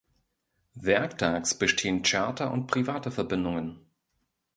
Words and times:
Werktags 0.73 1.53
bestehen 1.53 2.01
Charter- 2.01 2.49
und 2.51 2.65
private 2.65 3.11
Verbindungen. 3.11 3.81